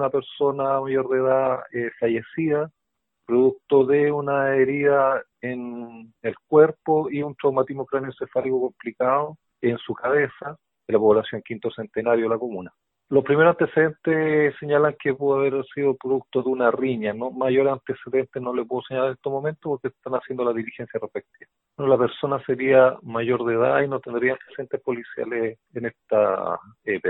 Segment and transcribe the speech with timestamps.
[0.00, 2.70] una persona mayor de edad eh, fallecida
[3.30, 10.56] producto de una herida en el cuerpo y un traumatismo cráneoencefálico complicado en su cabeza
[10.88, 12.72] de la población quinto centenario de la comuna.
[13.08, 17.30] Los primeros antecedentes señalan que pudo haber sido producto de una riña, ¿no?
[17.30, 21.50] Mayor antecedente no le puedo señalar en estos momentos porque están haciendo la diligencia respectiva.
[21.76, 27.00] la persona sería mayor de edad y no tendría antecedentes policiales en esta eh,